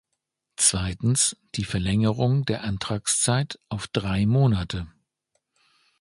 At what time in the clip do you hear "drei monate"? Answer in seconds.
3.87-4.87